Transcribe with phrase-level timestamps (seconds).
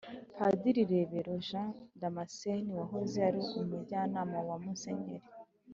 [0.37, 5.27] padiri rebero jean damascène wahoze ari umujyanama wa musenyeri